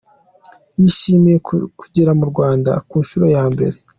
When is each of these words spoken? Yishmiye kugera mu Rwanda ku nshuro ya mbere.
Yishmiye 0.79 1.37
kugera 1.79 2.11
mu 2.19 2.25
Rwanda 2.31 2.71
ku 2.87 2.95
nshuro 3.03 3.25
ya 3.35 3.43
mbere. 3.53 3.75